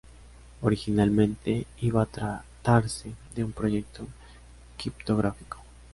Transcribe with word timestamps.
Originalmente 0.63 1.67
iba 1.79 2.01
a 2.01 2.05
tratarse 2.07 3.13
de 3.35 3.43
un 3.43 3.51
proyecto 3.51 4.07
criptográfico. 4.75 5.59